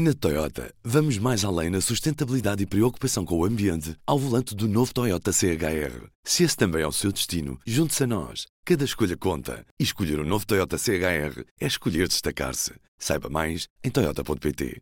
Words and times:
Na 0.00 0.14
Toyota, 0.14 0.72
vamos 0.84 1.18
mais 1.18 1.44
além 1.44 1.70
na 1.70 1.80
sustentabilidade 1.80 2.62
e 2.62 2.66
preocupação 2.66 3.24
com 3.24 3.36
o 3.36 3.44
ambiente 3.44 3.96
ao 4.06 4.16
volante 4.16 4.54
do 4.54 4.68
novo 4.68 4.94
Toyota 4.94 5.32
CHR. 5.32 6.06
Se 6.22 6.44
esse 6.44 6.56
também 6.56 6.82
é 6.82 6.86
o 6.86 6.92
seu 6.92 7.10
destino, 7.10 7.58
junte-se 7.66 8.04
a 8.04 8.06
nós. 8.06 8.46
Cada 8.64 8.84
escolha 8.84 9.16
conta. 9.16 9.66
E 9.76 9.82
escolher 9.82 10.20
o 10.20 10.22
um 10.22 10.24
novo 10.24 10.46
Toyota 10.46 10.78
CHR 10.78 11.42
é 11.60 11.66
escolher 11.66 12.06
destacar-se. 12.06 12.74
Saiba 12.96 13.28
mais 13.28 13.66
em 13.82 13.90
Toyota.pt. 13.90 14.80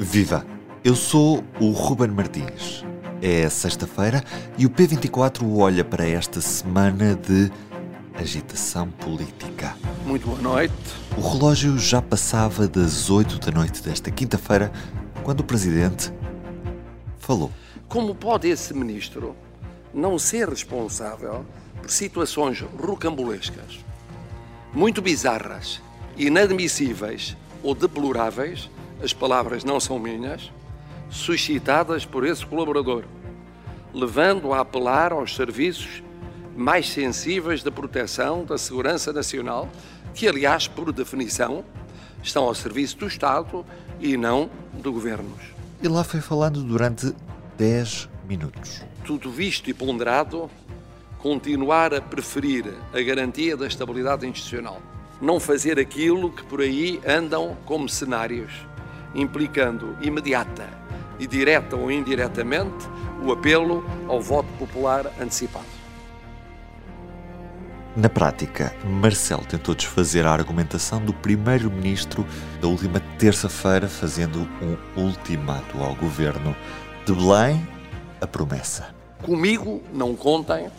Viva! 0.00 0.44
Eu 0.82 0.96
sou 0.96 1.44
o 1.60 1.70
Ruben 1.70 2.08
Martins. 2.08 2.82
É 3.22 3.48
sexta-feira 3.48 4.24
e 4.58 4.66
o 4.66 4.70
P24 4.70 5.44
olha 5.56 5.84
para 5.84 6.04
esta 6.04 6.40
semana 6.40 7.14
de 7.14 7.48
agitação 8.14 8.90
política. 8.90 9.76
Muito 10.04 10.26
boa 10.26 10.40
noite. 10.40 10.74
O 11.16 11.20
relógio 11.20 11.78
já 11.78 12.00
passava 12.02 12.68
das 12.68 13.10
8 13.10 13.38
da 13.38 13.52
noite 13.52 13.82
desta 13.82 14.10
quinta-feira 14.10 14.72
quando 15.22 15.40
o 15.40 15.44
presidente 15.44 16.12
falou. 17.18 17.50
Como 17.88 18.14
pode 18.14 18.48
esse 18.48 18.74
ministro 18.74 19.34
não 19.92 20.18
ser 20.18 20.48
responsável 20.48 21.44
por 21.80 21.90
situações 21.90 22.60
rocambolescas, 22.60 23.80
muito 24.72 25.02
bizarras, 25.02 25.80
inadmissíveis 26.16 27.36
ou 27.62 27.74
deploráveis, 27.74 28.70
as 29.02 29.12
palavras 29.12 29.64
não 29.64 29.78
são 29.78 29.98
minhas, 29.98 30.50
suscitadas 31.10 32.06
por 32.06 32.26
esse 32.26 32.44
colaborador, 32.46 33.04
levando 33.92 34.52
a 34.52 34.60
apelar 34.60 35.12
aos 35.12 35.34
serviços 35.34 36.02
mais 36.56 36.88
sensíveis 36.88 37.62
da 37.62 37.70
proteção 37.70 38.44
da 38.44 38.58
segurança 38.58 39.12
nacional, 39.12 39.68
que, 40.14 40.28
aliás, 40.28 40.68
por 40.68 40.92
definição, 40.92 41.64
estão 42.22 42.44
ao 42.44 42.54
serviço 42.54 42.98
do 42.98 43.06
Estado 43.06 43.64
e 44.00 44.16
não 44.16 44.50
de 44.74 44.88
governos. 44.88 45.40
E 45.82 45.88
lá 45.88 46.04
foi 46.04 46.20
falando 46.20 46.62
durante 46.62 47.14
10 47.58 48.08
minutos. 48.28 48.82
Tudo 49.04 49.30
visto 49.30 49.68
e 49.68 49.74
ponderado, 49.74 50.50
continuar 51.18 51.94
a 51.94 52.00
preferir 52.00 52.72
a 52.92 53.00
garantia 53.00 53.56
da 53.56 53.66
estabilidade 53.66 54.26
institucional. 54.26 54.80
Não 55.20 55.38
fazer 55.38 55.78
aquilo 55.78 56.32
que 56.32 56.44
por 56.44 56.60
aí 56.60 57.00
andam 57.06 57.56
como 57.64 57.88
cenários, 57.88 58.52
implicando 59.14 59.96
imediata 60.02 60.68
e 61.18 61.26
direta 61.26 61.76
ou 61.76 61.90
indiretamente 61.90 62.88
o 63.24 63.30
apelo 63.30 63.84
ao 64.08 64.20
voto 64.20 64.48
popular 64.58 65.06
antecipado. 65.20 65.81
Na 67.94 68.08
prática, 68.08 68.74
Marcelo 68.82 69.44
tentou 69.44 69.74
desfazer 69.74 70.24
a 70.24 70.32
argumentação 70.32 71.04
do 71.04 71.12
primeiro-ministro 71.12 72.26
da 72.58 72.66
última 72.66 73.00
terça-feira, 73.18 73.86
fazendo 73.86 74.48
um 74.62 75.02
ultimato 75.02 75.76
ao 75.76 75.94
governo. 75.96 76.56
De 77.04 77.12
Belém, 77.12 77.68
a 78.18 78.26
promessa. 78.26 78.94
Comigo 79.22 79.82
não 79.92 80.16
contem 80.16 80.70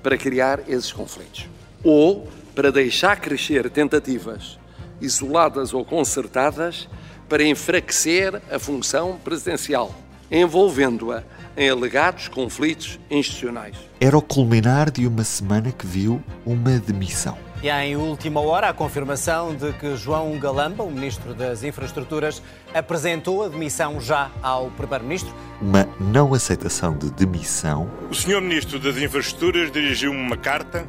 para 0.00 0.16
criar 0.16 0.60
esses 0.68 0.92
conflitos. 0.92 1.48
Ou 1.82 2.28
para 2.54 2.70
deixar 2.70 3.18
crescer 3.20 3.68
tentativas, 3.68 4.56
isoladas 5.00 5.74
ou 5.74 5.84
concertadas, 5.84 6.88
para 7.28 7.42
enfraquecer 7.42 8.40
a 8.48 8.60
função 8.60 9.18
presidencial, 9.24 9.92
envolvendo-a 10.30 11.24
em 11.60 11.68
alegados 11.68 12.26
conflitos 12.26 12.98
institucionais. 13.10 13.76
Era 14.00 14.16
o 14.16 14.22
culminar 14.22 14.90
de 14.90 15.06
uma 15.06 15.22
semana 15.22 15.70
que 15.70 15.86
viu 15.86 16.22
uma 16.46 16.78
demissão. 16.78 17.36
E 17.62 17.68
em 17.68 17.94
última 17.96 18.40
hora, 18.40 18.70
a 18.70 18.72
confirmação 18.72 19.54
de 19.54 19.70
que 19.74 19.94
João 19.94 20.38
Galamba, 20.38 20.82
o 20.82 20.90
Ministro 20.90 21.34
das 21.34 21.62
Infraestruturas, 21.62 22.42
apresentou 22.72 23.44
a 23.44 23.48
demissão 23.48 24.00
já 24.00 24.30
ao 24.42 24.70
Primeiro-Ministro. 24.70 25.34
Uma 25.60 25.86
não 26.00 26.32
aceitação 26.32 26.96
de 26.96 27.10
demissão. 27.10 27.90
O 28.10 28.14
Sr. 28.14 28.40
Ministro 28.40 28.78
das 28.78 28.96
Infraestruturas 28.96 29.70
dirigiu-me 29.70 30.18
uma 30.18 30.38
carta 30.38 30.88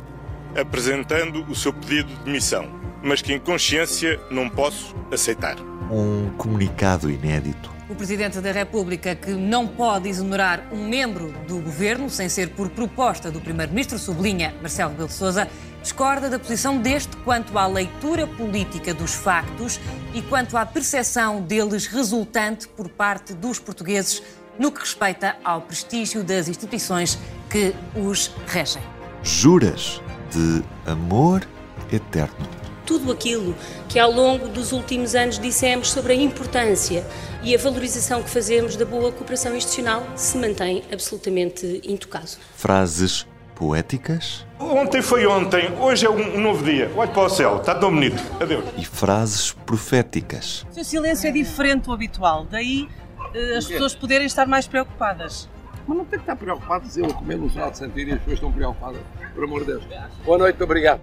apresentando 0.57 1.44
o 1.50 1.56
seu 1.56 1.74
pedido 1.74 2.07
de 2.16 2.24
demissão, 2.24 2.69
mas 3.03 3.22
que 3.22 3.34
em 3.34 3.40
consciência 3.40 4.18
não 4.31 4.47
posso 4.47 4.95
aceitar. 5.12 5.57
Um 5.91 6.29
comunicado 6.38 7.12
inédito 7.12 7.81
o 7.91 7.96
Presidente 7.96 8.40
da 8.40 8.52
República 8.52 9.13
que 9.13 9.31
não 9.31 9.68
pode 9.68 10.07
exonerar 10.07 10.66
um 10.72 10.88
membro 10.88 11.34
do 11.46 11.59
governo 11.59 12.09
sem 12.09 12.29
ser 12.29 12.52
por 12.52 12.69
proposta 12.69 13.29
do 13.29 13.41
Primeiro-Ministro, 13.41 14.00
sublinha 14.00 14.56
Marcelo 14.62 14.91
Rebelo 14.91 15.09
de 15.09 15.13
Sousa, 15.13 15.47
discorda 15.81 16.30
da 16.30 16.40
posição 16.40 16.78
deste 16.78 17.18
quanto 17.18 17.57
à 17.57 17.68
leitura 17.68 18.25
política 18.25 18.94
dos 18.94 19.13
factos 19.13 19.80
e 20.13 20.22
quanto 20.22 20.56
à 20.56 20.66
percepção 20.66 21.41
deles 21.41 21.85
resultante 21.85 22.68
por 22.68 22.88
parte 22.88 23.34
dos 23.34 23.59
portugueses 23.59 24.24
no 24.57 24.72
que 24.72 24.80
respeita 24.80 25.35
ao 25.44 25.62
prestígio 25.62 26.24
das 26.24 26.47
instituições 26.47 27.19
que 27.50 27.74
os 27.96 28.31
regem. 28.47 28.81
Juras 29.22 30.01
de 30.31 30.63
amor 30.90 31.46
eterno 31.91 32.60
tudo 32.86 33.12
aquilo 33.12 33.56
que 33.88 34.00
ao 34.00 34.12
longo 34.12 34.47
dos 34.47 34.72
últimos 34.72 35.16
anos 35.16 35.40
dissemos 35.40 35.92
sobre 35.92 36.14
a 36.14 36.16
importância 36.16 37.06
e 37.44 37.56
a 37.56 37.58
valorização 37.58 38.22
que 38.22 38.30
fazemos 38.30 38.75
da 38.75 38.86
boa 38.86 39.12
cooperação 39.12 39.56
institucional 39.56 40.06
se 40.16 40.38
mantém 40.38 40.84
absolutamente 40.92 41.81
intocado. 41.84 42.38
Frases 42.56 43.25
poéticas? 43.56 44.46
Ontem 44.59 45.02
foi 45.02 45.25
ontem, 45.28 45.72
hoje 45.80 46.06
é 46.06 46.09
um 46.09 46.42
novo 46.42 46.64
dia. 46.64 46.92
Olhe 46.96 47.12
para 47.12 47.24
o 47.24 47.30
céu, 47.30 47.58
está 47.58 47.75
tão 47.75 47.92
bonito. 47.92 48.22
Adeus. 48.42 48.66
E 48.78 48.84
frases 48.84 49.52
proféticas. 49.52 50.66
O 50.72 50.74
seu 50.74 50.84
silêncio 50.84 51.28
é 51.28 51.31
diferente 51.31 51.84
do 51.86 51.94
habitual, 51.94 52.48
daí 52.50 52.88
uh, 53.19 53.58
as 53.58 53.68
pessoas 53.68 53.94
poderem 53.94 54.25
estar 54.25 54.48
mais 54.48 54.68
preocupadas. 54.68 55.48
Mas 55.88 55.98
não 55.98 56.06
tem 56.06 56.18
que 56.18 56.24
estar 56.24 56.36
preocupados 56.36 56.98
eu 56.98 57.06
a 57.06 57.13
comer 57.13 57.38
no 57.38 57.50
Jornal 57.50 57.72
de 57.72 57.84
e 57.84 58.12
as 58.12 58.19
pessoas 58.19 58.34
estão 58.34 58.52
preocupadas, 58.52 59.02
por 59.34 59.44
amor 59.44 59.59
de 59.62 59.68
Deus. 59.68 59.84
Boa 60.25 60.38
noite, 60.38 60.62
obrigado. 60.63 61.02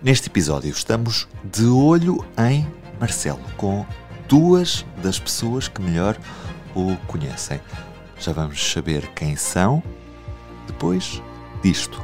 Neste 0.00 0.28
episódio 0.28 0.70
estamos 0.70 1.26
de 1.42 1.66
olho 1.66 2.24
em 2.38 2.64
Marcelo, 3.00 3.40
com 3.56 3.84
duas 4.28 4.86
das 5.02 5.18
pessoas 5.18 5.66
que 5.66 5.82
melhor 5.82 6.16
o 6.72 6.96
conhecem. 7.08 7.60
Já 8.16 8.32
vamos 8.32 8.70
saber 8.70 9.08
quem 9.08 9.34
são 9.34 9.82
depois 10.68 11.20
disto. 11.64 12.00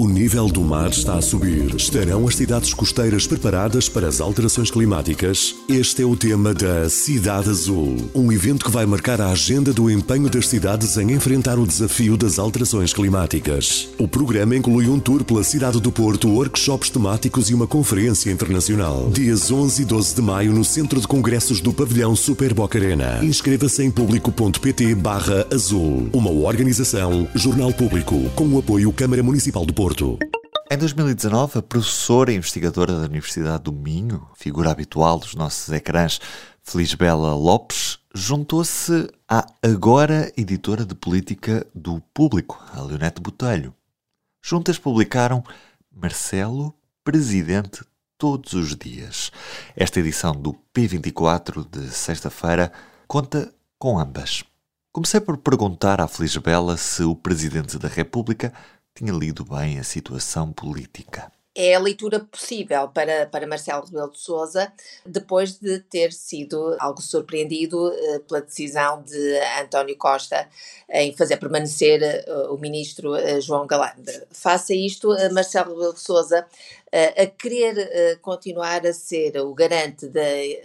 O 0.00 0.08
nível 0.08 0.48
do 0.48 0.62
mar 0.62 0.88
está 0.88 1.16
a 1.16 1.20
subir. 1.20 1.74
Estarão 1.74 2.26
as 2.26 2.34
cidades 2.34 2.72
costeiras 2.72 3.26
preparadas 3.26 3.86
para 3.86 4.08
as 4.08 4.18
alterações 4.18 4.70
climáticas? 4.70 5.54
Este 5.68 6.00
é 6.00 6.06
o 6.06 6.16
tema 6.16 6.54
da 6.54 6.88
Cidade 6.88 7.50
Azul, 7.50 7.98
um 8.14 8.32
evento 8.32 8.64
que 8.64 8.70
vai 8.70 8.86
marcar 8.86 9.20
a 9.20 9.28
agenda 9.28 9.74
do 9.74 9.90
empenho 9.90 10.30
das 10.30 10.48
cidades 10.48 10.96
em 10.96 11.12
enfrentar 11.12 11.58
o 11.58 11.66
desafio 11.66 12.16
das 12.16 12.38
alterações 12.38 12.94
climáticas. 12.94 13.90
O 13.98 14.08
programa 14.08 14.56
inclui 14.56 14.88
um 14.88 14.98
tour 14.98 15.22
pela 15.22 15.44
cidade 15.44 15.78
do 15.78 15.92
Porto, 15.92 16.30
workshops 16.30 16.88
temáticos 16.88 17.50
e 17.50 17.54
uma 17.54 17.66
conferência 17.66 18.32
internacional. 18.32 19.10
Dias 19.12 19.50
11 19.50 19.82
e 19.82 19.84
12 19.84 20.14
de 20.14 20.22
maio 20.22 20.54
no 20.54 20.64
Centro 20.64 20.98
de 20.98 21.06
Congressos 21.06 21.60
do 21.60 21.74
Pavilhão 21.74 22.16
Super 22.16 22.54
Boca 22.54 22.78
Arena. 22.78 23.22
Inscreva-se 23.22 23.82
em 23.82 23.90
público.pt 23.90 24.94
barra 24.94 25.46
azul. 25.52 26.08
Uma 26.10 26.30
organização, 26.30 27.28
Jornal 27.34 27.70
Público, 27.74 28.18
com 28.34 28.48
o 28.48 28.58
apoio 28.60 28.90
Câmara 28.94 29.22
Municipal 29.22 29.66
do 29.66 29.74
Porto. 29.74 29.89
Porto. 29.90 30.18
Em 30.70 30.78
2019, 30.78 31.58
a 31.58 31.62
professora 31.62 32.32
e 32.32 32.36
investigadora 32.36 32.92
da 32.92 33.06
Universidade 33.06 33.64
do 33.64 33.72
Minho, 33.72 34.28
figura 34.36 34.70
habitual 34.70 35.18
dos 35.18 35.34
nossos 35.34 35.68
ecrãs, 35.72 36.20
Felisbela 36.62 37.34
Lopes, 37.34 37.98
juntou-se 38.14 39.10
à 39.28 39.44
agora 39.60 40.32
editora 40.36 40.86
de 40.86 40.94
política 40.94 41.66
do 41.74 42.00
Público, 42.14 42.62
a 42.72 42.80
Leonete 42.82 43.20
Botelho. 43.20 43.74
Juntas 44.40 44.78
publicaram 44.78 45.42
Marcelo, 45.90 46.72
Presidente 47.02 47.82
todos 48.16 48.52
os 48.52 48.76
dias. 48.76 49.32
Esta 49.74 49.98
edição 49.98 50.32
do 50.32 50.54
P24 50.72 51.66
de 51.68 51.90
sexta-feira 51.90 52.70
conta 53.08 53.52
com 53.76 53.98
ambas. 53.98 54.44
Comecei 54.92 55.20
por 55.20 55.36
perguntar 55.36 56.00
à 56.00 56.06
Felisbela 56.06 56.76
se 56.76 57.02
o 57.02 57.16
Presidente 57.16 57.76
da 57.76 57.88
República 57.88 58.52
tinha 58.94 59.12
lido 59.12 59.44
bem 59.44 59.78
a 59.78 59.84
situação 59.84 60.52
política. 60.52 61.30
É 61.52 61.74
a 61.74 61.80
leitura 61.80 62.20
possível 62.20 62.88
para, 62.88 63.26
para 63.26 63.46
Marcelo 63.46 63.84
Rebelo 63.84 64.12
de 64.12 64.20
Sousa, 64.20 64.72
depois 65.04 65.58
de 65.58 65.80
ter 65.80 66.12
sido 66.12 66.76
algo 66.78 67.02
surpreendido 67.02 67.88
uh, 67.88 68.20
pela 68.20 68.40
decisão 68.40 69.02
de 69.02 69.40
António 69.60 69.96
Costa 69.96 70.48
em 70.88 71.12
fazer 71.16 71.38
permanecer 71.38 72.24
uh, 72.28 72.54
o 72.54 72.58
ministro 72.58 73.14
uh, 73.14 73.40
João 73.40 73.66
Galamba. 73.66 74.12
Face 74.30 74.72
a 74.72 74.76
isto, 74.76 75.08
Marcelo 75.32 75.74
Rebelo 75.74 75.94
de 75.94 76.00
Sousa 76.00 76.46
a 76.92 77.26
querer 77.26 78.18
continuar 78.20 78.84
a 78.84 78.92
ser 78.92 79.36
o 79.38 79.54
garante 79.54 80.08
da, 80.08 80.20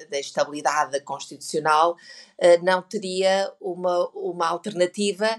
da 0.10 0.20
estabilidade 0.20 1.00
constitucional, 1.02 1.96
não 2.64 2.82
teria 2.82 3.52
uma, 3.62 4.10
uma 4.10 4.48
alternativa 4.48 5.30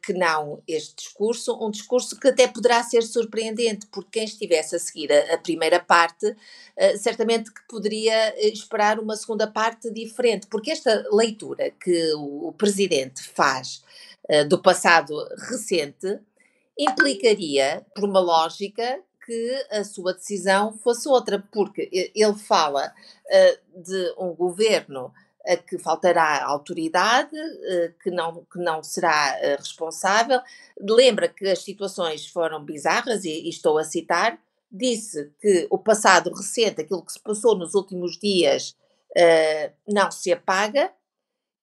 que 0.00 0.12
não 0.12 0.62
este 0.66 0.94
discurso, 0.94 1.58
um 1.60 1.70
discurso 1.70 2.18
que 2.18 2.28
até 2.28 2.46
poderá 2.46 2.82
ser 2.84 3.02
surpreendente, 3.02 3.86
porque 3.86 4.20
quem 4.20 4.24
estivesse 4.24 4.76
a 4.76 4.78
seguir 4.78 5.12
a, 5.12 5.34
a 5.34 5.38
primeira 5.38 5.80
parte, 5.80 6.36
certamente 6.98 7.52
que 7.52 7.60
poderia 7.68 8.34
esperar 8.48 9.00
uma 9.00 9.16
segunda 9.16 9.46
parte 9.46 9.90
diferente, 9.90 10.46
porque 10.46 10.70
esta 10.70 11.04
leitura 11.12 11.70
que 11.70 12.14
o, 12.14 12.48
o 12.48 12.52
Presidente 12.52 13.22
faz 13.22 13.82
do 14.48 14.62
passado 14.62 15.14
recente 15.48 16.20
implicaria, 16.78 17.84
por 17.94 18.04
uma 18.04 18.20
lógica, 18.20 19.00
que 19.32 19.66
a 19.70 19.82
sua 19.82 20.12
decisão 20.12 20.74
fosse 20.74 21.08
outra, 21.08 21.42
porque 21.50 21.88
ele 22.14 22.34
fala 22.34 22.92
uh, 22.92 23.82
de 23.82 24.14
um 24.18 24.34
governo 24.34 25.10
a 25.46 25.56
que 25.56 25.78
faltará 25.78 26.44
autoridade, 26.44 27.34
uh, 27.34 27.94
que, 28.02 28.10
não, 28.10 28.44
que 28.44 28.58
não 28.58 28.82
será 28.82 29.38
responsável. 29.56 30.38
Lembra 30.78 31.28
que 31.28 31.48
as 31.48 31.60
situações 31.60 32.26
foram 32.26 32.62
bizarras, 32.62 33.24
e, 33.24 33.30
e 33.30 33.48
estou 33.48 33.78
a 33.78 33.84
citar, 33.84 34.38
disse 34.70 35.32
que 35.40 35.66
o 35.70 35.78
passado 35.78 36.30
recente, 36.30 36.82
aquilo 36.82 37.04
que 37.04 37.12
se 37.12 37.20
passou 37.20 37.56
nos 37.56 37.74
últimos 37.74 38.18
dias, 38.18 38.76
não 39.86 40.10
se 40.10 40.32
apaga 40.32 40.90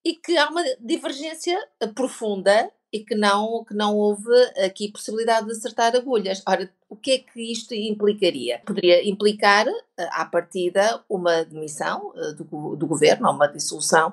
e 0.06 0.14
que 0.14 0.38
há 0.38 0.48
uma 0.50 0.64
divergência 0.80 1.60
profunda 1.96 2.72
e 2.92 3.04
que 3.04 3.16
não, 3.16 3.64
que 3.64 3.74
não 3.74 3.96
houve 3.96 4.34
aqui 4.66 4.92
possibilidade 4.92 5.46
de 5.46 5.52
acertar 5.52 5.96
agulhas. 5.96 6.42
Ora, 6.48 6.72
o 6.90 6.96
que 6.96 7.12
é 7.12 7.18
que 7.20 7.52
isto 7.52 7.74
implicaria? 7.74 8.62
Poderia 8.66 9.08
implicar, 9.08 9.68
eh, 9.68 10.10
à 10.12 10.26
partida, 10.26 11.04
uma 11.08 11.44
demissão 11.46 12.12
eh, 12.16 12.34
do, 12.34 12.76
do 12.76 12.88
governo, 12.88 13.30
uma 13.30 13.48
dissolução 13.48 14.12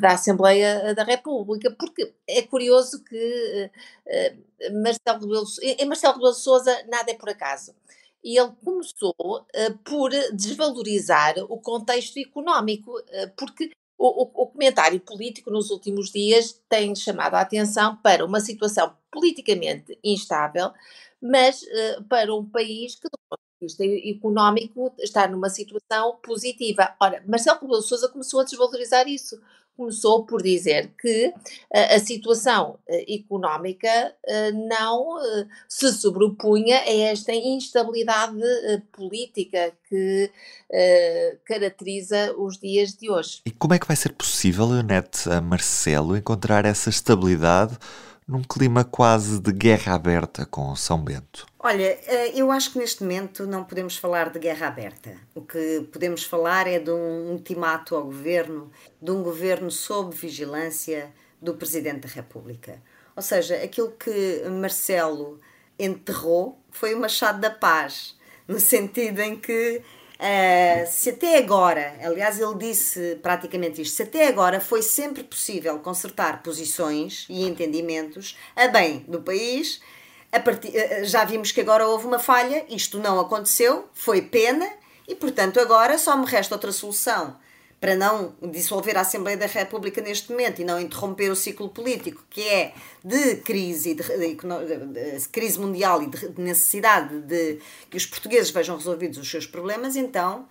da 0.00 0.12
Assembleia 0.12 0.94
da 0.94 1.02
República, 1.02 1.74
porque 1.76 2.14
é 2.28 2.42
curioso 2.42 3.02
que 3.02 3.70
Marcelo 4.72 5.46
em 5.60 5.86
Marcelo 5.86 6.14
Rebelo 6.14 6.34
Sousa 6.34 6.84
nada 6.88 7.10
é 7.10 7.14
por 7.14 7.28
acaso. 7.28 7.74
E 8.24 8.38
ele 8.38 8.52
começou 8.64 9.14
uh, 9.18 9.78
por 9.84 10.10
desvalorizar 10.32 11.34
o 11.48 11.58
contexto 11.58 12.18
económico, 12.18 12.92
uh, 12.92 13.30
porque 13.36 13.72
o, 14.06 14.42
o, 14.42 14.46
comentário 14.48 14.98
político 14.98 15.50
nos 15.50 15.70
últimos 15.70 16.10
dias 16.10 16.60
tem 16.68 16.94
chamado 16.94 17.34
a 17.34 17.40
atenção 17.40 17.96
para 17.96 18.24
uma 18.24 18.40
situação 18.40 18.96
politicamente 19.10 19.96
instável, 20.02 20.72
mas 21.20 21.62
uh, 21.62 22.02
para 22.08 22.34
um 22.34 22.44
país 22.44 22.96
que, 22.96 23.08
do 23.08 23.18
ponto 23.28 23.40
de 23.60 23.66
vista 23.66 23.84
económico, 23.84 24.92
está 24.98 25.28
numa 25.28 25.48
situação 25.48 26.16
positiva. 26.20 26.96
Ora, 27.00 27.22
Marcelo 27.28 27.60
Rebelo 27.60 27.80
Sousa 27.80 28.08
começou 28.08 28.40
a 28.40 28.44
desvalorizar 28.44 29.06
isso 29.06 29.40
começou 29.76 30.24
por 30.24 30.42
dizer 30.42 30.90
que 31.00 31.32
a, 31.72 31.94
a 31.94 31.98
situação 31.98 32.78
uh, 32.88 33.04
económica 33.08 34.14
uh, 34.26 34.68
não 34.68 35.16
se 35.68 35.92
sobrepunha 35.92 36.78
a 36.78 36.90
esta 36.90 37.32
instabilidade 37.32 38.40
política 38.92 39.72
que 39.88 40.30
caracteriza 41.44 42.34
os 42.38 42.58
dias 42.58 42.94
de 42.94 43.10
hoje. 43.10 43.42
E 43.44 43.50
como 43.50 43.74
é 43.74 43.78
que 43.78 43.86
vai 43.86 43.96
ser 43.96 44.12
possível, 44.12 44.66
Leonete, 44.66 45.28
a 45.28 45.40
Marcelo, 45.40 46.16
encontrar 46.16 46.64
essa 46.64 46.88
estabilidade 46.88 47.76
num 48.26 48.42
clima 48.42 48.84
quase 48.84 49.40
de 49.40 49.52
guerra 49.52 49.94
aberta 49.94 50.46
com 50.46 50.74
São 50.76 51.02
Bento? 51.02 51.46
Olha, 51.58 51.98
eh, 52.06 52.32
eu 52.34 52.50
acho 52.50 52.72
que 52.72 52.78
neste 52.78 53.02
momento 53.02 53.46
não 53.46 53.64
podemos 53.64 53.96
falar 53.96 54.30
de 54.30 54.38
guerra 54.38 54.68
aberta. 54.68 55.16
O 55.34 55.42
que 55.42 55.86
podemos 55.92 56.24
falar 56.24 56.66
é 56.66 56.78
de 56.78 56.90
um 56.90 57.30
ultimato 57.30 57.94
ao 57.94 58.04
governo, 58.04 58.70
de 59.00 59.10
um 59.10 59.22
governo 59.22 59.70
sob 59.70 60.14
vigilância 60.14 61.12
do 61.40 61.54
Presidente 61.54 62.06
da 62.06 62.14
República. 62.14 62.80
Ou 63.14 63.22
seja, 63.22 63.56
aquilo 63.56 63.92
que 63.92 64.42
Marcelo 64.48 65.40
enterrou 65.78 66.58
foi 66.70 66.94
o 66.94 67.00
Machado 67.00 67.40
da 67.40 67.50
Paz, 67.50 68.16
no 68.46 68.58
sentido 68.58 69.20
em 69.20 69.36
que 69.36 69.82
Uh, 70.22 70.86
se 70.86 71.10
até 71.10 71.36
agora, 71.36 71.96
aliás, 72.00 72.38
ele 72.38 72.54
disse 72.54 73.18
praticamente 73.20 73.82
isto, 73.82 73.96
se 73.96 74.04
até 74.04 74.28
agora 74.28 74.60
foi 74.60 74.80
sempre 74.80 75.24
possível 75.24 75.80
consertar 75.80 76.44
posições 76.44 77.26
e 77.28 77.42
entendimentos 77.44 78.38
a 78.54 78.68
bem 78.68 79.00
do 79.08 79.20
país, 79.20 79.80
Partir, 80.44 80.74
eh, 80.76 81.00
eh, 81.00 81.04
já 81.04 81.24
vimos 81.24 81.50
que 81.50 81.60
agora 81.60 81.86
houve 81.86 82.06
uma 82.06 82.20
falha, 82.20 82.64
isto 82.70 82.98
não 82.98 83.18
aconteceu, 83.18 83.88
foi 83.92 84.22
pena, 84.22 84.66
e 85.08 85.14
portanto 85.16 85.58
agora 85.58 85.98
só 85.98 86.16
me 86.16 86.24
resta 86.24 86.54
outra 86.54 86.70
solução 86.70 87.36
para 87.82 87.96
não 87.96 88.32
dissolver 88.40 88.96
a 88.96 89.00
Assembleia 89.00 89.36
da 89.36 89.46
República 89.46 90.00
neste 90.00 90.30
momento 90.30 90.62
e 90.62 90.64
não 90.64 90.80
interromper 90.80 91.32
o 91.32 91.34
ciclo 91.34 91.68
político, 91.68 92.24
que 92.30 92.48
é 92.48 92.74
de 93.02 93.38
crise, 93.38 93.94
de, 93.94 94.04
de, 94.04 95.18
de, 95.18 95.28
crise 95.30 95.58
mundial 95.58 96.00
e 96.00 96.06
de 96.06 96.40
necessidade 96.40 97.18
de 97.22 97.58
que 97.90 97.96
os 97.96 98.06
portugueses 98.06 98.52
vejam 98.52 98.76
resolvidos 98.76 99.18
os 99.18 99.28
seus 99.28 99.48
problemas, 99.48 99.96
então 99.96 100.46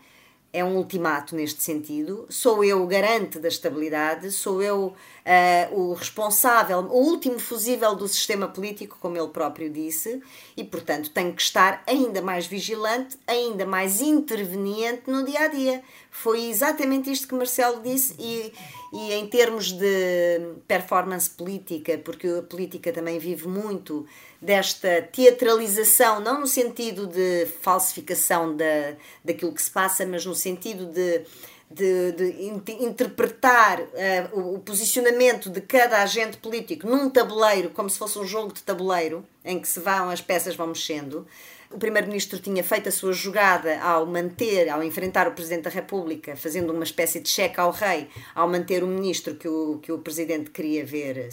é 0.53 0.63
um 0.63 0.75
ultimato 0.75 1.35
neste 1.35 1.63
sentido. 1.63 2.25
Sou 2.29 2.63
eu 2.63 2.83
o 2.83 2.87
garante 2.87 3.39
da 3.39 3.47
estabilidade, 3.47 4.29
sou 4.31 4.61
eu 4.61 4.87
uh, 4.87 5.79
o 5.79 5.93
responsável, 5.93 6.79
o 6.79 6.97
último 6.97 7.39
fusível 7.39 7.95
do 7.95 8.07
sistema 8.07 8.47
político, 8.47 8.97
como 8.99 9.17
ele 9.17 9.29
próprio 9.29 9.69
disse, 9.69 10.21
e 10.57 10.63
portanto 10.63 11.09
tenho 11.11 11.33
que 11.33 11.41
estar 11.41 11.81
ainda 11.87 12.21
mais 12.21 12.45
vigilante, 12.45 13.17
ainda 13.25 13.65
mais 13.65 14.01
interveniente 14.01 15.03
no 15.09 15.23
dia 15.23 15.41
a 15.41 15.47
dia. 15.47 15.81
Foi 16.11 16.49
exatamente 16.49 17.09
isto 17.09 17.25
que 17.25 17.33
Marcelo 17.33 17.81
disse, 17.81 18.13
e, 18.19 18.53
e 18.91 19.13
em 19.13 19.27
termos 19.27 19.71
de 19.71 20.41
performance 20.67 21.29
política, 21.29 21.97
porque 21.97 22.27
a 22.27 22.41
política 22.43 22.91
também 22.91 23.17
vive 23.17 23.47
muito 23.47 24.05
desta 24.41 25.01
teatralização, 25.01 26.19
não 26.19 26.41
no 26.41 26.47
sentido 26.47 27.07
de 27.07 27.47
falsificação 27.61 28.55
da, 28.55 28.95
daquilo 29.23 29.53
que 29.53 29.61
se 29.61 29.71
passa, 29.71 30.05
mas 30.05 30.25
no 30.25 30.35
sentido 30.35 30.85
de, 30.87 31.21
de, 31.69 32.11
de 32.11 32.71
interpretar 32.83 33.79
uh, 33.79 33.87
o, 34.33 34.55
o, 34.55 34.59
posicionamento 34.59 35.49
de 35.49 35.61
cada 35.61 36.01
agente 36.01 36.37
político 36.37 36.85
num 36.85 37.09
tabuleiro, 37.09 37.69
como 37.69 37.89
se 37.89 37.97
fosse 37.97 38.19
um 38.19 38.25
jogo 38.25 38.51
de 38.51 38.61
tabuleiro, 38.63 39.25
em 39.45 39.59
que 39.59 39.67
se 39.67 39.79
vão, 39.79 40.09
as 40.09 40.19
peças 40.19 40.55
vão 40.55 40.67
mexendo. 40.67 41.25
O 41.73 41.77
Primeiro-Ministro 41.77 42.37
tinha 42.39 42.63
feito 42.63 42.89
a 42.89 42.91
sua 42.91 43.13
jogada 43.13 43.79
ao 43.81 44.05
manter, 44.05 44.69
ao 44.69 44.83
enfrentar 44.83 45.27
o 45.27 45.31
Presidente 45.31 45.63
da 45.63 45.69
República, 45.69 46.35
fazendo 46.35 46.73
uma 46.73 46.83
espécie 46.83 47.21
de 47.21 47.29
cheque 47.29 47.59
ao 47.59 47.71
rei, 47.71 48.09
ao 48.35 48.47
manter 48.47 48.83
o 48.83 48.87
Ministro 48.87 49.35
que 49.35 49.47
o, 49.47 49.79
que 49.79 49.91
o 49.91 49.99
Presidente 49.99 50.49
queria 50.49 50.85
ver 50.85 51.29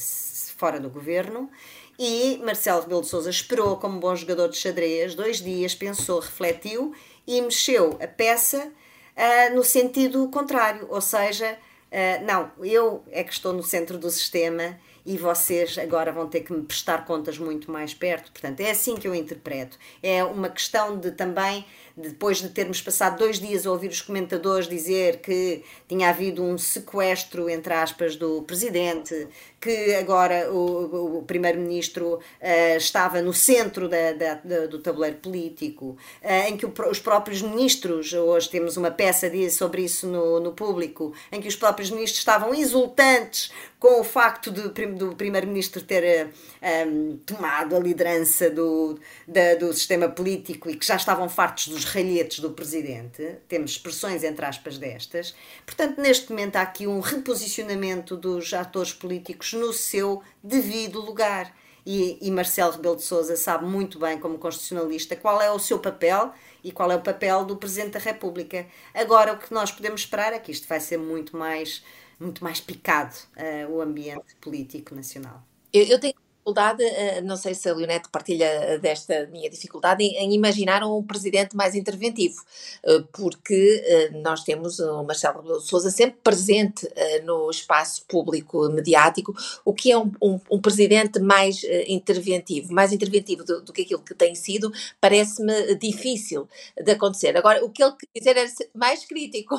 fora 0.57 0.79
do 0.79 0.89
governo. 0.89 1.51
E 1.99 2.41
Marcelo 2.45 2.83
Rebelo 2.83 3.01
de 3.01 3.09
Sousa 3.09 3.31
esperou 3.31 3.77
como 3.79 3.99
bom 3.99 4.15
jogador 4.15 4.49
de 4.49 4.57
xadrez, 4.57 5.17
dois 5.17 5.43
dias, 5.43 5.75
pensou, 5.75 6.21
refletiu 6.21 6.95
e 7.27 7.43
mexeu 7.43 7.99
a 8.01 8.07
peça 8.07 8.65
uh, 8.69 9.55
no 9.55 9.65
sentido 9.65 10.29
contrário, 10.29 10.87
ou 10.89 11.01
seja, 11.01 11.59
uh, 11.91 12.25
não, 12.25 12.53
eu 12.65 13.03
é 13.11 13.25
que 13.25 13.33
estou 13.33 13.53
no 13.53 13.65
centro 13.65 13.99
do 13.99 14.09
sistema 14.09 14.79
e 15.09 15.17
vocês 15.17 15.79
agora 15.79 16.13
vão 16.13 16.29
ter 16.29 16.43
que 16.43 16.53
me 16.53 16.63
prestar 16.63 17.07
contas 17.07 17.39
muito 17.39 17.73
mais 17.73 17.95
perto. 17.95 18.31
Portanto, 18.31 18.61
é 18.61 18.71
assim 18.71 18.95
que 18.95 19.09
eu 19.09 19.15
interpreto. 19.15 19.79
É 20.03 20.23
uma 20.23 20.51
questão 20.51 20.99
de 20.99 21.13
também 21.13 21.65
depois 21.99 22.39
de 22.39 22.49
termos 22.51 22.81
passado 22.81 23.19
dois 23.19 23.41
dias 23.41 23.67
a 23.67 23.73
ouvir 23.73 23.89
os 23.89 24.01
comentadores 24.01 24.69
dizer 24.69 25.21
que 25.21 25.65
tinha 25.89 26.11
havido 26.11 26.43
um 26.45 26.57
sequestro, 26.57 27.51
entre 27.51 27.75
aspas, 27.75 28.15
do 28.15 28.43
presidente, 28.43 29.27
que 29.61 29.95
agora 29.97 30.53
o, 30.53 31.19
o 31.19 31.23
primeiro-ministro 31.23 32.15
uh, 32.15 32.77
estava 32.77 33.21
no 33.21 33.33
centro 33.33 33.89
da, 33.89 34.13
da, 34.13 34.35
da, 34.35 34.67
do 34.67 34.79
tabuleiro 34.79 35.17
político, 35.17 35.97
uh, 36.23 36.49
em 36.49 36.57
que 36.57 36.65
o, 36.65 36.73
os 36.89 37.01
próprios 37.01 37.43
ministros, 37.43 38.13
hoje 38.13 38.49
temos 38.49 38.77
uma 38.77 38.91
peça 38.91 39.29
de, 39.29 39.51
sobre 39.51 39.83
isso 39.83 40.07
no, 40.07 40.39
no 40.39 40.53
público, 40.53 41.13
em 41.33 41.41
que 41.41 41.49
os 41.49 41.57
próprios 41.57 41.91
ministros 41.91 42.21
estavam 42.21 42.55
exultantes 42.55 43.51
com 43.79 44.01
o 44.01 44.05
facto 44.05 44.51
de, 44.51 44.69
do 44.69 45.15
primeiro-ministro 45.15 45.83
ter 45.83 46.27
um, 46.27 46.31
eh, 46.61 47.17
tomado 47.25 47.77
a 47.77 47.79
liderança 47.79 48.51
do, 48.51 48.99
da, 49.27 49.55
do 49.55 49.73
sistema 49.73 50.09
político 50.09 50.69
e 50.69 50.77
que 50.77 50.85
já 50.85 50.97
estavam 50.97 51.29
fartos 51.29 51.69
dos 51.69 51.85
ralhetes 51.85 52.41
do 52.41 52.51
presidente, 52.51 53.37
temos 53.47 53.73
expressões 53.73 54.25
entre 54.25 54.45
aspas 54.45 54.79
destas. 54.79 55.35
Portanto, 55.65 56.01
neste 56.01 56.31
momento 56.31 56.57
há 56.57 56.63
aqui 56.63 56.87
um 56.87 57.01
reposicionamento 57.01 58.17
dos 58.17 58.53
atores 58.53 58.93
políticos 58.93 59.53
no 59.53 59.73
seu 59.73 60.23
devido 60.43 61.01
lugar. 61.01 61.55
E, 61.87 62.19
e 62.21 62.31
Marcelo 62.31 62.73
Rebelo 62.73 62.97
de 62.97 63.03
Sousa 63.03 63.35
sabe 63.35 63.65
muito 63.65 63.99
bem, 63.99 64.19
como 64.19 64.37
constitucionalista, 64.37 65.17
qual 65.17 65.41
é 65.41 65.51
o 65.51 65.59
seu 65.59 65.79
papel 65.79 66.35
e 66.63 66.71
qual 66.71 66.93
é 66.93 66.97
o 66.97 67.01
papel 67.01 67.47
do 67.47 67.57
Presidente 67.57 67.93
da 67.93 67.99
República. 67.99 68.67
Agora, 68.93 69.33
o 69.33 69.39
que 69.39 69.55
nós 69.55 69.73
podemos 69.73 70.03
esperar 70.03 70.35
é 70.35 70.39
que 70.39 70.53
isto 70.53 70.69
vai 70.69 70.81
ser 70.81 70.99
muito 70.99 71.35
mais, 71.35 71.83
muito 72.19 72.43
mais 72.45 72.61
picado, 72.61 73.15
uh, 73.37 73.71
o 73.73 73.81
ambiente 73.81 74.35
político 74.41 74.95
nacional. 74.95 75.43
Eu, 75.73 75.85
eu 75.87 76.01
tenho 76.01 76.15
dificuldade, 76.49 76.83
eh, 76.83 77.21
não 77.21 77.37
sei 77.37 77.55
se 77.55 77.69
a 77.69 77.75
Leonete 77.75 78.09
partilha 78.11 78.79
desta 78.79 79.27
minha 79.27 79.51
dificuldade, 79.51 80.03
em, 80.03 80.35
imaginar 80.35 80.83
um 80.83 81.03
presidente 81.03 81.55
mais 81.55 81.75
interventivo, 81.75 82.43
eh, 82.85 83.03
porque 83.13 83.83
eh, 83.85 84.11
nós 84.23 84.43
temos 84.45 84.79
o 84.79 85.03
Marcelo 85.05 85.43
Rebelo 85.43 85.61
de 85.61 85.91
sempre 85.93 86.19
presente 86.23 86.89
no 87.25 87.51
espaço 87.51 88.05
público 88.07 88.69
mediático, 88.69 89.35
o 89.65 89.73
que 89.73 89.93
é 89.93 89.99
um, 89.99 90.11
um, 90.23 90.41
um 90.51 90.61
presidente 90.61 91.21
mais 91.21 91.63
interventivo, 91.87 92.73
mais 92.73 92.93
interventivo 92.93 93.45
do, 93.45 93.63
do, 93.63 93.73
que 93.73 93.83
aquilo 93.83 94.03
que 94.03 94.15
tem 94.15 94.35
sido, 94.35 94.73
parece-me 95.01 95.75
difícil 95.77 96.49
de 96.77 96.93
acontecer. 96.93 97.37
Agora, 97.37 97.65
o 97.65 97.71
que 97.71 97.83
ele 97.83 97.93
quer 97.93 98.19
dizer 98.19 98.37
é 98.37 98.47
mais 98.75 99.05
crítico. 99.05 99.57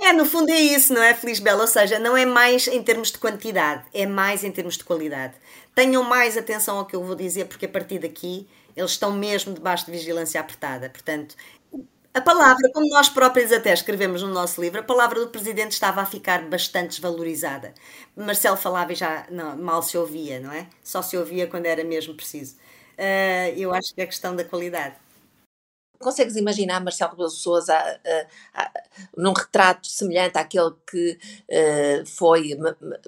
É, 0.00 0.12
no 0.12 0.24
fundo 0.24 0.50
é 0.50 0.60
isso, 0.60 0.92
não 0.92 1.02
é, 1.02 1.14
Feliz 1.14 1.38
Bela? 1.38 1.62
Ou 1.62 1.66
seja, 1.66 1.98
não 1.98 2.16
é 2.16 2.24
mais 2.24 2.66
em 2.66 2.82
termos 2.82 3.10
de 3.10 3.18
quantidade, 3.18 3.84
é 3.92 4.06
mais 4.06 4.44
em 4.44 4.50
termos 4.50 4.76
de 4.76 4.84
qualidade. 4.84 5.34
Tenham 5.74 6.02
mais 6.02 6.36
atenção 6.36 6.78
ao 6.78 6.86
que 6.86 6.94
eu 6.96 7.02
vou 7.04 7.14
dizer, 7.14 7.46
porque 7.46 7.66
a 7.66 7.68
partir 7.68 7.98
daqui 7.98 8.48
eles 8.76 8.92
estão 8.92 9.12
mesmo 9.12 9.54
debaixo 9.54 9.86
de 9.86 9.92
vigilância 9.92 10.40
apertada. 10.40 10.88
Portanto, 10.90 11.34
a 12.14 12.20
palavra, 12.20 12.70
como 12.74 12.88
nós 12.90 13.08
próprios 13.08 13.50
até 13.52 13.72
escrevemos 13.72 14.22
no 14.22 14.28
nosso 14.28 14.60
livro, 14.60 14.80
a 14.80 14.82
palavra 14.82 15.18
do 15.20 15.28
Presidente 15.28 15.72
estava 15.72 16.02
a 16.02 16.06
ficar 16.06 16.42
bastante 16.48 16.90
desvalorizada. 16.90 17.72
Marcelo 18.14 18.56
falava 18.56 18.92
e 18.92 18.96
já 18.96 19.26
não, 19.30 19.56
mal 19.56 19.82
se 19.82 19.96
ouvia, 19.96 20.38
não 20.38 20.52
é? 20.52 20.66
Só 20.82 21.00
se 21.00 21.16
ouvia 21.16 21.46
quando 21.46 21.66
era 21.66 21.82
mesmo 21.84 22.14
preciso. 22.14 22.56
Uh, 22.98 23.56
eu 23.56 23.72
acho 23.72 23.94
que 23.94 24.02
é 24.02 24.06
questão 24.06 24.36
da 24.36 24.44
qualidade. 24.44 24.96
Consegues 26.02 26.36
imaginar 26.36 26.80
Marcelo 26.80 27.12
Rebelo 27.12 27.28
de 27.28 27.36
Sousa 27.36 27.74
num 29.16 29.32
retrato 29.32 29.86
semelhante 29.86 30.36
àquele 30.36 30.72
que 30.90 31.18
uh, 31.48 32.06
foi 32.06 32.58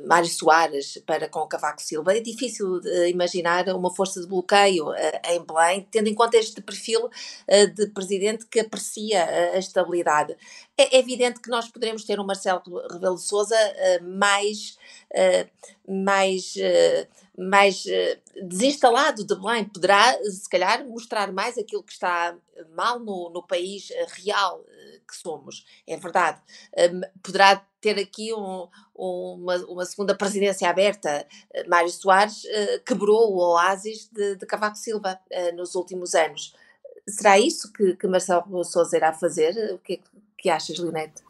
Mário 0.06 0.28
Soares 0.28 1.02
para 1.04 1.28
com 1.28 1.40
o 1.40 1.46
Cavaco 1.46 1.82
Silva? 1.82 2.16
É 2.16 2.20
difícil 2.20 2.76
uh, 2.76 3.06
imaginar 3.08 3.68
uma 3.70 3.94
força 3.94 4.20
de 4.20 4.26
bloqueio 4.26 4.90
uh, 4.90 4.94
em 5.30 5.44
Belém, 5.44 5.86
tendo 5.90 6.08
em 6.08 6.14
conta 6.14 6.36
este 6.36 6.62
perfil 6.62 7.10
de 7.74 7.86
presidente 7.88 8.46
que 8.46 8.60
aprecia 8.60 9.24
a 9.54 9.58
estabilidade. 9.58 10.36
É 10.76 10.98
evidente 10.98 11.40
que 11.40 11.50
nós 11.50 11.68
poderemos 11.68 12.04
ter 12.04 12.18
um 12.20 12.24
Marcelo 12.24 12.62
Rebelo 12.90 13.16
de 13.16 13.22
Sousa 13.22 13.56
mais, 14.02 14.78
mais 15.86 16.54
mais 17.36 17.84
uh, 17.84 18.46
desinstalado 18.48 19.24
de 19.24 19.34
Belém, 19.34 19.64
poderá, 19.64 20.16
se 20.22 20.48
calhar, 20.48 20.86
mostrar 20.86 21.32
mais 21.32 21.58
aquilo 21.58 21.82
que 21.82 21.92
está 21.92 22.36
mal 22.76 23.00
no, 23.00 23.30
no 23.30 23.42
país 23.42 23.90
uh, 23.90 24.06
real 24.24 24.60
uh, 24.60 25.00
que 25.06 25.16
somos, 25.16 25.64
é 25.86 25.96
verdade. 25.96 26.40
poderá 27.22 27.56
ter 27.80 27.98
aqui 27.98 28.32
um, 28.32 28.68
uma, 28.94 29.56
uma, 29.66 29.84
segunda 29.84 30.14
presidência 30.14 30.70
aberta. 30.70 31.26
Mário 31.68 31.90
Soares 31.90 32.44
quebrou 32.86 33.34
o 33.34 33.52
oásis 33.52 34.08
de, 34.10 34.36
de 34.36 34.46
Cavaco 34.46 34.78
Silva 34.78 35.20
nos 35.54 35.74
últimos 35.74 36.14
anos. 36.14 36.54
Será 37.06 37.38
isso 37.38 37.70
que, 37.70 37.94
que 37.94 38.06
Marcelo 38.06 38.64
Sousa 38.64 38.96
irá 38.96 39.12
fazer? 39.12 39.74
O 39.74 39.78
que, 39.78 39.94
é 39.94 39.98
que 40.38 40.48
achas, 40.48 40.78
Leonete? 40.78 41.22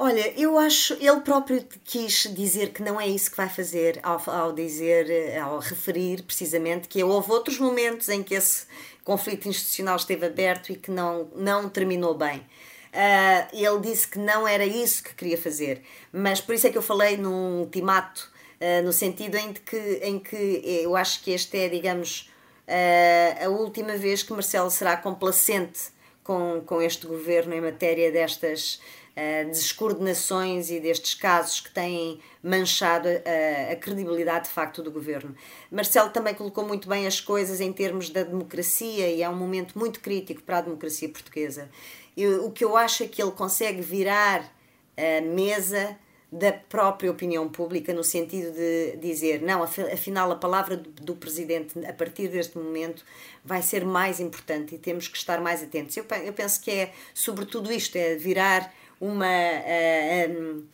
Olha, 0.00 0.32
eu 0.40 0.56
acho, 0.56 0.94
ele 1.00 1.20
próprio 1.22 1.60
quis 1.84 2.32
dizer 2.32 2.68
que 2.68 2.80
não 2.80 3.00
é 3.00 3.08
isso 3.08 3.32
que 3.32 3.36
vai 3.36 3.48
fazer 3.48 3.98
ao, 4.00 4.22
ao 4.30 4.52
dizer, 4.52 5.36
ao 5.40 5.58
referir 5.58 6.22
precisamente 6.22 6.86
que 6.86 7.02
houve 7.02 7.32
outros 7.32 7.58
momentos 7.58 8.08
em 8.08 8.22
que 8.22 8.32
esse 8.32 8.64
conflito 9.02 9.48
institucional 9.48 9.96
esteve 9.96 10.24
aberto 10.24 10.70
e 10.70 10.76
que 10.76 10.92
não, 10.92 11.28
não 11.34 11.68
terminou 11.68 12.14
bem. 12.14 12.38
Uh, 12.38 13.48
ele 13.52 13.80
disse 13.80 14.06
que 14.06 14.20
não 14.20 14.46
era 14.46 14.64
isso 14.64 15.02
que 15.02 15.12
queria 15.16 15.36
fazer, 15.36 15.82
mas 16.12 16.40
por 16.40 16.54
isso 16.54 16.68
é 16.68 16.70
que 16.70 16.78
eu 16.78 16.82
falei 16.82 17.16
num 17.16 17.58
ultimato, 17.58 18.30
uh, 18.60 18.84
no 18.84 18.92
sentido 18.92 19.34
em 19.34 19.52
que, 19.52 20.00
em 20.00 20.20
que 20.20 20.62
eu 20.84 20.94
acho 20.94 21.24
que 21.24 21.32
este 21.32 21.58
é, 21.58 21.68
digamos, 21.68 22.30
uh, 22.68 23.46
a 23.46 23.48
última 23.48 23.96
vez 23.96 24.22
que 24.22 24.32
Marcelo 24.32 24.70
será 24.70 24.96
complacente 24.96 25.90
com, 26.28 26.60
com 26.66 26.82
este 26.82 27.06
governo 27.06 27.54
em 27.54 27.60
matéria 27.62 28.12
destas 28.12 28.78
uh, 29.16 29.48
descoordenações 29.50 30.70
e 30.70 30.78
destes 30.78 31.14
casos 31.14 31.58
que 31.58 31.70
têm 31.70 32.20
manchado 32.42 33.08
a, 33.08 33.72
a 33.72 33.76
credibilidade 33.76 34.44
de 34.44 34.50
facto 34.50 34.82
do 34.82 34.90
governo. 34.90 35.34
Marcelo 35.72 36.10
também 36.10 36.34
colocou 36.34 36.68
muito 36.68 36.86
bem 36.86 37.06
as 37.06 37.18
coisas 37.18 37.62
em 37.62 37.72
termos 37.72 38.10
da 38.10 38.24
democracia 38.24 39.08
e 39.08 39.22
é 39.22 39.28
um 39.30 39.34
momento 39.34 39.78
muito 39.78 40.00
crítico 40.00 40.42
para 40.42 40.58
a 40.58 40.60
democracia 40.60 41.08
portuguesa. 41.08 41.70
Eu, 42.14 42.44
o 42.44 42.52
que 42.52 42.62
eu 42.62 42.76
acho 42.76 43.04
é 43.04 43.08
que 43.08 43.22
ele 43.22 43.32
consegue 43.32 43.80
virar 43.80 44.54
a 44.98 45.22
mesa 45.22 45.96
da 46.30 46.52
própria 46.52 47.10
opinião 47.10 47.48
pública, 47.48 47.92
no 47.94 48.04
sentido 48.04 48.52
de 48.52 48.96
dizer, 48.98 49.40
não, 49.40 49.62
afinal 49.62 50.30
a 50.30 50.36
palavra 50.36 50.76
do, 50.76 51.16
presidente 51.16 51.78
a 51.86 51.92
partir 51.92 52.28
deste 52.28 52.58
momento 52.58 53.02
vai 53.42 53.62
ser 53.62 53.84
mais 53.84 54.20
importante 54.20 54.74
e 54.74 54.78
temos 54.78 55.08
que 55.08 55.16
estar 55.16 55.40
mais 55.40 55.62
atentos. 55.62 55.96
Eu, 55.96 56.04
eu 56.22 56.32
penso 56.34 56.60
que 56.60 56.70
é 56.70 56.92
sobretudo 57.14 57.72
isto, 57.72 57.96
é 57.96 58.14
virar 58.16 58.74
uma, 59.00 59.26
uh, 59.26 60.64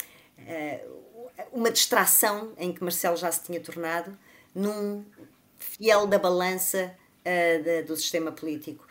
uh, 0.40 1.02
uma 1.52 1.70
distração 1.70 2.52
em 2.58 2.72
que 2.72 2.82
Marcelo 2.82 3.16
já 3.16 3.30
se 3.30 3.44
tinha 3.44 3.60
tornado 3.60 4.16
num 4.52 5.04
fiel 5.58 6.06
da 6.06 6.18
balança 6.18 6.94
do 7.86 7.96
sistema 7.96 8.30
político. 8.30 8.86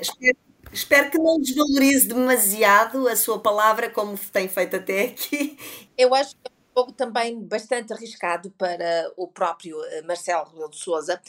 espero 0.00 0.49
Espero 0.72 1.10
que 1.10 1.18
não 1.18 1.40
desvalorize 1.40 2.06
demasiado 2.06 3.08
a 3.08 3.16
sua 3.16 3.40
palavra, 3.40 3.90
como 3.90 4.16
tem 4.32 4.48
feito 4.48 4.76
até 4.76 5.02
aqui. 5.06 5.58
Eu 5.98 6.14
acho 6.14 6.30
que 6.36 6.40
é 6.76 6.80
um 6.80 6.92
também 6.92 7.40
bastante 7.42 7.92
arriscado 7.92 8.50
para 8.52 9.12
o 9.16 9.26
próprio 9.26 9.76
Marcelo 10.06 10.44
Rebelo 10.48 10.70
de 10.70 10.76
Sousa, 10.78 11.20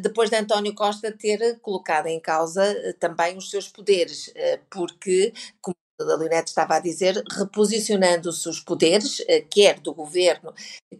depois 0.00 0.30
de 0.30 0.36
António 0.36 0.74
Costa 0.74 1.12
ter 1.12 1.60
colocado 1.60 2.06
em 2.06 2.18
causa 2.18 2.94
também 2.98 3.36
os 3.36 3.50
seus 3.50 3.68
poderes, 3.68 4.32
porque, 4.70 5.32
como 5.60 5.76
a 6.00 6.04
Leonete 6.16 6.48
estava 6.50 6.76
a 6.76 6.80
dizer, 6.80 7.22
reposicionando-se 7.38 8.48
os 8.48 8.60
poderes, 8.60 9.22
eh, 9.28 9.40
quer 9.42 9.80
do 9.80 9.94
governo, 9.94 10.52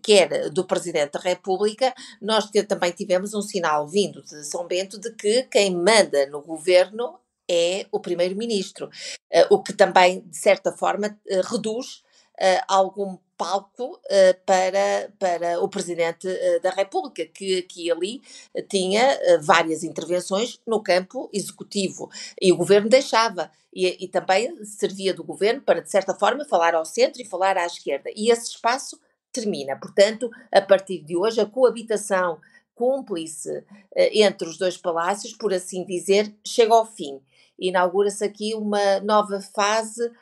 quer 0.02 0.48
do 0.50 0.64
Presidente 0.66 1.12
da 1.12 1.20
República, 1.20 1.94
nós 2.20 2.50
também 2.66 2.92
tivemos 2.92 3.34
um 3.34 3.42
sinal 3.42 3.86
vindo 3.86 4.22
de 4.22 4.44
São 4.44 4.66
Bento 4.66 4.98
de 4.98 5.12
que 5.14 5.42
quem 5.44 5.74
manda 5.76 6.26
no 6.26 6.40
governo 6.42 7.18
é 7.48 7.86
o 7.90 8.00
Primeiro-Ministro, 8.00 8.90
eh, 9.30 9.46
o 9.50 9.62
que 9.62 9.72
também, 9.72 10.20
de 10.20 10.36
certa 10.36 10.72
forma, 10.72 11.18
eh, 11.28 11.40
reduz 11.44 12.04
algum 12.68 13.16
palco 13.34 13.98
para, 14.44 15.10
para 15.18 15.58
o 15.58 15.70
Presidente 15.70 16.28
da 16.62 16.68
República, 16.68 17.24
que 17.24 17.60
aqui 17.60 17.86
e 17.86 17.90
ali 17.90 18.20
tinha 18.68 19.18
várias 19.40 19.82
intervenções 19.82 20.60
no 20.66 20.82
campo 20.82 21.30
executivo 21.32 22.10
e 22.38 22.52
o 22.52 22.56
governo 22.58 22.90
deixava. 22.90 23.50
E, 23.72 24.04
e, 24.04 24.06
também 24.06 24.54
servia 24.66 25.14
do 25.14 25.24
governo 25.24 25.62
para, 25.62 25.80
de 25.80 25.90
certa 25.90 26.12
forma, 26.12 26.44
falar 26.44 26.74
ao 26.74 26.84
centro 26.84 27.22
e 27.22 27.26
falar 27.26 27.56
à 27.56 27.64
esquerda. 27.64 28.10
E 28.14 28.30
esse 28.30 28.50
espaço 28.50 29.00
termina. 29.32 29.74
Portanto, 29.76 30.30
a 30.52 30.60
partir 30.60 31.02
de 31.02 31.16
hoje, 31.16 31.40
a 31.40 31.46
coabitação 31.46 32.38
cúmplice 32.76 33.64
entre 33.96 34.46
os 34.46 34.58
dois 34.58 34.76
palácios, 34.76 35.32
por 35.32 35.52
assim 35.52 35.84
dizer, 35.84 36.32
chega 36.46 36.74
ao 36.74 36.86
fim. 36.86 37.20
Inaugura-se 37.58 38.24
aqui 38.24 38.54
uma 38.54 39.00
nova 39.00 39.40
fase 39.40 40.12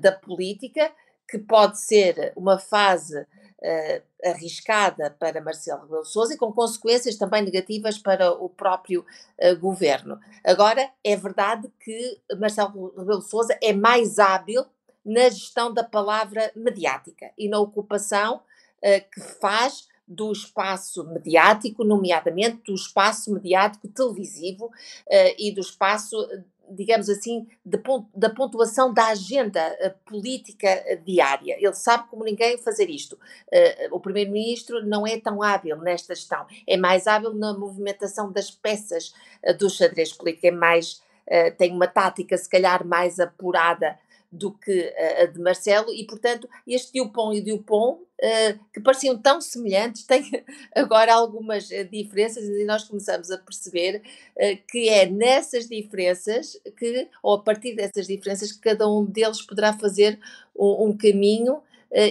da 0.00 0.12
política 0.12 0.92
que 1.28 1.38
pode 1.38 1.80
ser 1.80 2.32
uma 2.36 2.58
fase 2.58 3.20
uh, 3.64 4.02
arriscada 4.24 5.10
para 5.18 5.40
Marcelo 5.40 5.82
Rebelo 5.82 6.04
Sousa 6.04 6.34
e 6.34 6.36
com 6.36 6.52
consequências 6.52 7.16
também 7.16 7.42
negativas 7.42 7.98
para 7.98 8.30
o 8.32 8.48
próprio 8.48 9.04
uh, 9.40 9.56
governo. 9.58 10.20
Agora, 10.44 10.88
é 11.02 11.16
verdade 11.16 11.70
que 11.80 12.20
Marcelo 12.38 12.94
Rebelo 12.96 13.22
Sousa 13.22 13.56
é 13.62 13.72
mais 13.72 14.18
hábil 14.18 14.64
na 15.04 15.28
gestão 15.28 15.72
da 15.72 15.84
palavra 15.84 16.50
mediática 16.54 17.30
e 17.36 17.48
na 17.48 17.58
ocupação 17.58 18.36
uh, 18.36 19.10
que 19.10 19.20
faz 19.40 19.88
do 20.06 20.30
espaço 20.30 21.02
mediático, 21.04 21.82
nomeadamente 21.82 22.62
do 22.66 22.74
espaço 22.74 23.32
mediático 23.32 23.88
televisivo 23.88 24.66
uh, 24.66 25.34
e 25.38 25.50
do 25.52 25.62
espaço 25.62 26.16
digamos 26.70 27.08
assim, 27.08 27.46
da 27.64 28.30
pontuação 28.30 28.92
da 28.92 29.08
agenda 29.08 29.60
eh, 29.60 29.94
política 30.04 30.68
eh, 30.68 30.96
diária. 30.96 31.56
Ele 31.58 31.74
sabe 31.74 32.08
como 32.08 32.24
ninguém 32.24 32.58
fazer 32.58 32.88
isto. 32.90 33.18
Eh, 33.50 33.88
o 33.90 34.00
Primeiro-Ministro 34.00 34.84
não 34.84 35.06
é 35.06 35.18
tão 35.18 35.42
hábil 35.42 35.76
nesta 35.78 36.14
gestão, 36.14 36.46
é 36.66 36.76
mais 36.76 37.06
hábil 37.06 37.34
na 37.34 37.52
movimentação 37.52 38.30
das 38.32 38.50
peças 38.50 39.14
do 39.58 39.68
xadrez 39.68 40.12
político, 40.12 40.46
é 40.46 40.50
mais, 40.50 41.02
tem 41.58 41.70
uma 41.72 41.86
tática 41.86 42.36
se 42.36 42.48
calhar 42.48 42.86
mais 42.86 43.20
apurada 43.20 43.98
do 44.34 44.52
que 44.52 44.92
a 45.20 45.26
de 45.26 45.40
Marcelo, 45.40 45.92
e 45.92 46.04
portanto 46.04 46.48
este 46.66 46.98
Dupont 46.98 47.36
e 47.36 47.40
Dupont, 47.40 48.02
uh, 48.02 48.58
que 48.72 48.80
pareciam 48.80 49.16
tão 49.16 49.40
semelhantes, 49.40 50.02
têm 50.06 50.44
agora 50.74 51.14
algumas 51.14 51.70
eh, 51.70 51.84
diferenças 51.84 52.44
e 52.44 52.64
nós 52.64 52.84
começamos 52.84 53.30
a 53.30 53.38
perceber 53.38 54.02
uh, 54.36 54.58
que 54.68 54.88
é 54.88 55.06
nessas 55.06 55.68
diferenças 55.68 56.58
que, 56.76 57.08
ou 57.22 57.34
a 57.34 57.42
partir 57.42 57.74
dessas 57.74 58.06
diferenças, 58.06 58.52
que 58.52 58.60
cada 58.60 58.88
um 58.88 59.04
deles 59.04 59.40
poderá 59.40 59.72
fazer 59.72 60.18
um, 60.56 60.88
um 60.88 60.96
caminho 60.96 61.62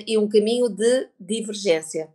e 0.08 0.18
um 0.18 0.30
caminho 0.30 0.70
de 0.70 1.10
divergência. 1.20 2.08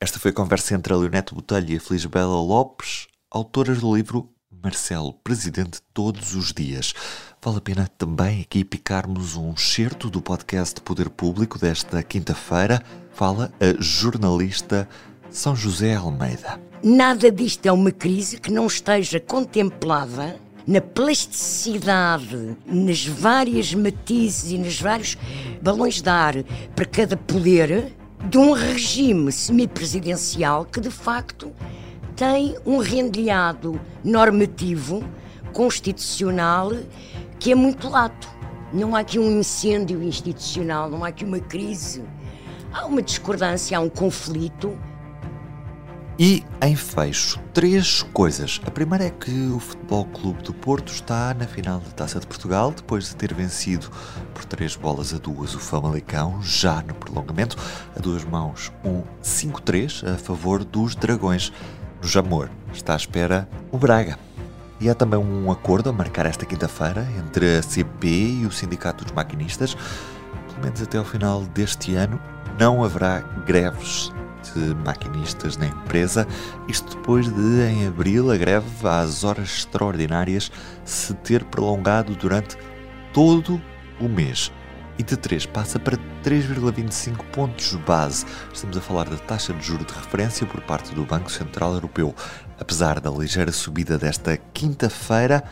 Esta 0.00 0.18
foi 0.18 0.30
a 0.30 0.34
conversa 0.34 0.74
entre 0.74 0.94
a 0.94 0.96
Leonete 0.96 1.34
Botelho 1.34 1.74
e 1.74 1.76
a 1.76 1.80
Felisbela 1.80 2.40
Lopes, 2.40 3.06
autoras 3.30 3.80
do 3.82 3.94
livro 3.94 4.34
Marcelo, 4.62 5.12
Presidente 5.24 5.80
Todos 5.92 6.34
os 6.34 6.52
Dias. 6.52 6.94
Vale 7.42 7.58
a 7.58 7.60
pena 7.60 7.88
também 7.98 8.40
aqui 8.40 8.64
picarmos 8.64 9.36
um 9.36 9.56
certo 9.56 10.10
do 10.10 10.20
podcast 10.20 10.80
Poder 10.80 11.08
Público 11.08 11.58
desta 11.58 12.02
quinta-feira. 12.02 12.82
Fala 13.12 13.52
a 13.60 13.80
jornalista 13.80 14.88
São 15.30 15.54
José 15.54 15.94
Almeida. 15.94 16.60
Nada 16.82 17.30
disto 17.30 17.66
é 17.66 17.72
uma 17.72 17.90
crise 17.90 18.40
que 18.40 18.50
não 18.50 18.66
esteja 18.66 19.20
contemplada 19.20 20.38
na 20.66 20.80
plasticidade, 20.80 22.56
nas 22.66 23.06
várias 23.06 23.72
matizes 23.72 24.50
e 24.50 24.58
nos 24.58 24.80
vários 24.80 25.16
balões 25.62 26.02
de 26.02 26.08
ar 26.08 26.34
para 26.74 26.84
cada 26.84 27.16
poder 27.16 27.94
de 28.28 28.38
um 28.38 28.52
regime 28.52 29.30
semipresidencial 29.30 30.64
que 30.64 30.80
de 30.80 30.90
facto 30.90 31.52
tem 32.16 32.56
um 32.64 32.78
rendilhado 32.78 33.78
normativo, 34.02 35.04
constitucional, 35.52 36.72
que 37.38 37.52
é 37.52 37.54
muito 37.54 37.88
lato. 37.88 38.28
Não 38.72 38.96
há 38.96 39.00
aqui 39.00 39.18
um 39.18 39.38
incêndio 39.38 40.02
institucional, 40.02 40.90
não 40.90 41.04
há 41.04 41.08
aqui 41.08 41.24
uma 41.24 41.38
crise. 41.38 42.02
Há 42.72 42.86
uma 42.86 43.02
discordância, 43.02 43.76
há 43.76 43.80
um 43.80 43.88
conflito 43.88 44.76
e, 46.18 46.42
em 46.62 46.74
fecho, 46.74 47.38
três 47.52 48.02
coisas. 48.02 48.58
A 48.64 48.70
primeira 48.70 49.04
é 49.04 49.10
que 49.10 49.50
o 49.50 49.60
Futebol 49.60 50.06
Clube 50.06 50.42
do 50.42 50.54
Porto 50.54 50.90
está 50.90 51.34
na 51.34 51.46
final 51.46 51.78
da 51.78 51.90
Taça 51.90 52.18
de 52.18 52.26
Portugal, 52.26 52.72
depois 52.74 53.10
de 53.10 53.16
ter 53.16 53.34
vencido 53.34 53.90
por 54.32 54.42
três 54.46 54.74
bolas 54.76 55.12
a 55.12 55.18
duas 55.18 55.54
o 55.54 55.58
Famalicão, 55.58 56.40
já 56.42 56.80
no 56.80 56.94
prolongamento, 56.94 57.58
a 57.94 58.00
duas 58.00 58.24
mãos, 58.24 58.72
um 58.82 59.02
5-3 59.22 60.14
a 60.14 60.16
favor 60.16 60.64
dos 60.64 60.94
Dragões. 60.94 61.52
No 62.06 62.12
Jamor 62.12 62.48
está 62.72 62.92
à 62.92 62.96
espera 62.96 63.48
o 63.72 63.76
Braga. 63.76 64.16
E 64.80 64.88
há 64.88 64.94
também 64.94 65.18
um 65.18 65.50
acordo 65.50 65.90
a 65.90 65.92
marcar 65.92 66.24
esta 66.24 66.46
quinta-feira 66.46 67.04
entre 67.18 67.58
a 67.58 67.62
CP 67.62 68.06
e 68.06 68.46
o 68.46 68.52
Sindicato 68.52 69.02
dos 69.04 69.12
Maquinistas. 69.12 69.74
Pelo 69.74 70.62
menos 70.62 70.80
até 70.80 70.98
ao 70.98 71.04
final 71.04 71.40
deste 71.46 71.96
ano 71.96 72.20
não 72.60 72.84
haverá 72.84 73.18
greves 73.44 74.12
de 74.54 74.72
maquinistas 74.84 75.56
na 75.56 75.66
empresa, 75.66 76.28
isto 76.68 76.96
depois 76.96 77.26
de, 77.26 77.62
em 77.62 77.88
abril, 77.88 78.30
a 78.30 78.36
greve 78.36 78.68
às 78.84 79.24
horas 79.24 79.48
extraordinárias 79.48 80.52
se 80.84 81.12
ter 81.12 81.42
prolongado 81.42 82.14
durante 82.14 82.56
todo 83.12 83.60
o 84.00 84.08
mês. 84.08 84.52
E 84.98 85.02
de 85.02 85.16
3 85.16 85.44
passa 85.46 85.78
para 85.78 85.98
3,25 86.24 87.22
pontos 87.26 87.74
base. 87.86 88.24
Estamos 88.52 88.76
a 88.76 88.80
falar 88.80 89.08
da 89.08 89.16
taxa 89.16 89.52
de 89.52 89.62
juro 89.62 89.84
de 89.84 89.92
referência 89.92 90.46
por 90.46 90.60
parte 90.62 90.94
do 90.94 91.04
Banco 91.04 91.30
Central 91.30 91.74
Europeu. 91.74 92.14
Apesar 92.58 92.98
da 92.98 93.10
ligeira 93.10 93.52
subida 93.52 93.98
desta 93.98 94.38
quinta-feira, 94.54 95.44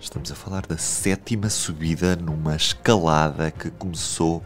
estamos 0.00 0.32
a 0.32 0.34
falar 0.34 0.66
da 0.66 0.76
sétima 0.76 1.48
subida 1.48 2.16
numa 2.16 2.56
escalada 2.56 3.52
que 3.52 3.70
começou 3.70 4.42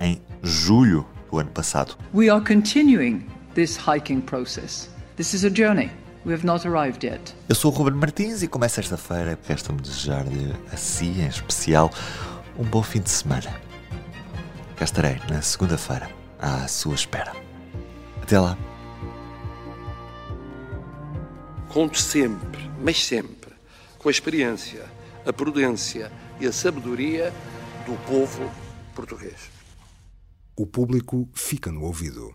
em 0.00 0.20
julho 0.42 1.06
do 1.30 1.38
ano 1.38 1.50
passado. 1.50 1.96
We 2.12 2.28
are 2.28 2.44
continuing 2.44 3.24
this 3.54 3.76
hiking 3.76 4.20
process. 4.20 4.90
This 5.16 5.32
is 5.32 5.44
a 5.44 5.50
journey. 5.50 5.90
We 6.24 6.34
have 6.34 6.44
not 6.44 6.66
arrived 6.66 7.06
yet. 7.06 7.36
Eu 7.48 7.54
sou 7.54 7.72
o 7.72 7.74
Ruben 7.74 7.94
Martins 7.94 8.42
e 8.42 8.48
começa 8.48 8.80
esta 8.80 8.96
feira. 8.96 9.38
Resta-me 9.46 9.80
desejar-lhe 9.80 10.56
a 10.72 10.76
si, 10.76 11.06
em 11.20 11.28
especial, 11.28 11.92
um 12.58 12.64
bom 12.64 12.82
fim 12.82 13.00
de 13.00 13.10
semana. 13.10 13.54
Cá 14.76 14.84
estarei 14.84 15.18
na 15.30 15.40
segunda-feira, 15.40 16.10
à 16.38 16.68
sua 16.68 16.94
espera. 16.94 17.32
Até 18.22 18.38
lá. 18.38 18.58
Conto 21.70 21.98
sempre, 21.98 22.70
mas 22.82 23.02
sempre, 23.02 23.54
com 23.98 24.08
a 24.08 24.10
experiência, 24.10 24.84
a 25.24 25.32
prudência 25.32 26.12
e 26.38 26.46
a 26.46 26.52
sabedoria 26.52 27.32
do 27.86 27.96
povo 28.06 28.50
português. 28.94 29.50
O 30.54 30.66
público 30.66 31.26
fica 31.34 31.72
no 31.72 31.82
ouvido. 31.82 32.34